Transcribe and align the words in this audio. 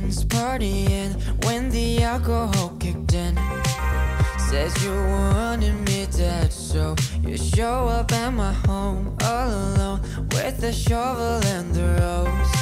friends 0.00 0.24
partying 0.24 1.12
when 1.44 1.68
the 1.70 2.02
alcohol 2.02 2.76
kicked 2.78 3.12
in. 3.12 3.36
Says 4.48 4.72
you 4.84 4.92
wanted 4.92 5.74
me 5.86 6.06
dead, 6.16 6.52
so 6.52 6.94
you 7.22 7.36
show 7.36 7.86
up 7.88 8.12
at 8.12 8.30
my 8.32 8.52
home 8.66 9.16
all 9.22 9.48
alone 9.48 10.00
with 10.32 10.62
a 10.64 10.72
shovel 10.72 11.40
and 11.54 11.74
the 11.74 11.86
rose. 12.00 12.52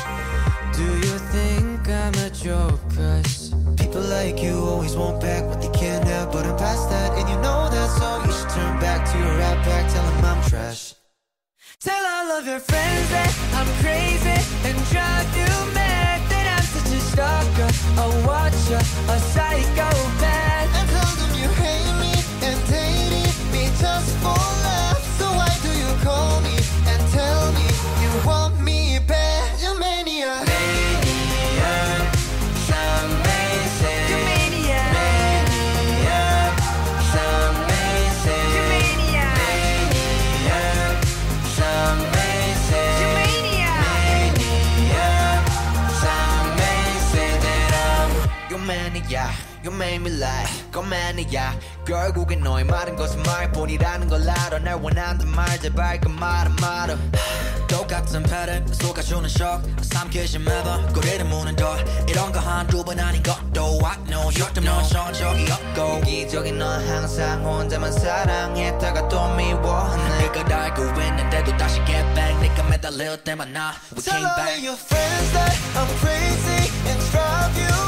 Do 0.77 0.85
you 1.07 1.19
think 1.33 1.89
I'm 1.89 2.15
a 2.27 2.31
joke? 2.31 2.81
Cause 2.95 3.55
People 3.77 4.03
like 4.03 4.43
you 4.43 4.55
always 4.59 4.97
want 4.97 5.21
back 5.21 5.45
what 5.45 5.63
they 5.63 5.71
can't 5.71 6.05
have, 6.05 6.33
but 6.33 6.45
I'm 6.45 6.57
past 6.59 6.91
that, 6.91 7.13
and 7.19 7.29
you 7.29 7.37
know 7.37 7.71
that, 7.71 7.89
so 7.99 8.07
you 8.27 8.33
should 8.37 8.51
turn 8.51 8.81
back 8.81 9.11
to 9.11 9.19
your 9.19 9.39
rap 9.39 9.65
pack, 9.65 9.91
tell 9.93 10.05
them 10.05 10.25
I'm 10.25 10.51
trash. 10.51 10.95
Tell 11.81 12.05
all 12.05 12.39
of 12.39 12.47
your 12.47 12.61
friends 12.61 13.09
that 13.15 13.33
I'm 13.59 13.71
crazy 13.83 14.39
and 14.69 14.77
drive 14.91 15.37
you 15.37 15.75
mad. 15.75 15.78
Watcher, 18.71 18.85
a 19.09 19.19
psychopath. 19.19 19.88
You 49.08 49.08
maniac. 49.08 49.34
You 49.64 49.72
made 49.72 50.02
me 50.02 50.10
lie. 50.10 50.46
Go 50.74 50.84
maniac. 50.84 51.58
결국엔 51.86 52.42
너의 52.42 52.66
말은 52.66 52.98
거짓말뿐이라는 52.98 54.10
걸 54.10 54.30
알아. 54.30 54.60
날 54.60 54.76
원한단 54.76 55.30
말 55.30 55.58
제발 55.62 56.02
그 56.02 56.10
말은 56.10 56.54
말아. 56.58 56.98
똑같은 57.68 58.22
패턴 58.24 58.68
쏟아주는 58.74 59.26
shock 59.30 59.64
삼키지 59.82 60.40
매번 60.40 60.92
꼬리를 60.94 61.24
무는 61.26 61.56
더 61.56 61.78
이런 62.08 62.32
거 62.32 62.40
한두 62.40 62.84
번 62.84 63.00
아닌 63.00 63.24
것도 63.24 63.80
I 63.84 63.98
know 64.06 64.26
you 64.26 64.54
때문에 64.54 64.70
넌 64.70 65.14
적이 65.14 65.52
없고 65.52 66.02
이기적인 66.08 66.60
넌 66.60 66.88
항상 66.88 67.44
혼자만 67.44 67.92
사랑했다가 67.94 69.08
또 69.08 69.34
미워하네 69.36 70.28
그걸 70.28 70.54
알고 70.54 70.84
있는데도 70.84 71.56
다시 71.58 71.78
get 71.86 72.04
back 72.14 72.38
네가 72.42 72.64
매달릴 72.64 73.24
때만 73.24 73.54
나 73.54 73.74
We 73.96 74.04
came 74.04 74.20
Tell 74.20 74.26
all 74.26 74.36
back 74.36 74.58
of 74.58 74.64
your 74.64 74.78
friends 74.78 75.32
that 75.34 75.56
I'm 75.74 75.90
crazy 75.98 76.70
and 76.86 77.02
drive 77.12 77.58
you 77.58 77.87